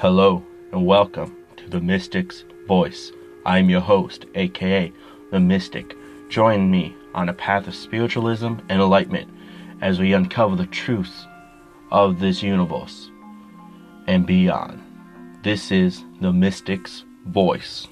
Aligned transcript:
Hello 0.00 0.42
and 0.72 0.86
welcome 0.86 1.36
to 1.58 1.68
the 1.68 1.78
Mystic's 1.78 2.46
Voice. 2.66 3.12
I'm 3.44 3.68
your 3.68 3.82
host, 3.82 4.24
aka 4.34 4.90
the 5.30 5.38
Mystic. 5.38 5.94
Join 6.30 6.70
me 6.70 6.96
on 7.14 7.28
a 7.28 7.34
path 7.34 7.66
of 7.66 7.74
spiritualism 7.74 8.46
and 8.46 8.80
enlightenment 8.80 9.28
as 9.82 10.00
we 10.00 10.14
uncover 10.14 10.56
the 10.56 10.64
truths 10.64 11.26
of 11.90 12.18
this 12.18 12.42
universe 12.42 13.10
and 14.06 14.26
beyond. 14.26 14.82
This 15.42 15.70
is 15.70 16.02
the 16.22 16.32
Mystic's 16.32 17.04
Voice. 17.26 17.86